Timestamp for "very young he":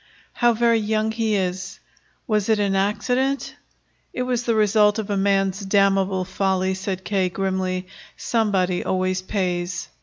0.53-1.35